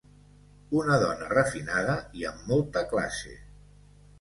[0.77, 3.37] Una dona refinada i amb molta classe.